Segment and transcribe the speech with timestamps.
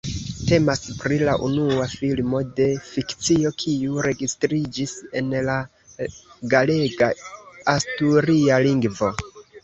[0.49, 5.57] Temas pri la unua filmo de fikcio kiu registriĝis en la
[6.55, 9.11] galega-asturia lingvo.